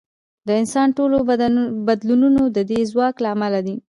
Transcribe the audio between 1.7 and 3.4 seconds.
بدلونونه د دې ځواک له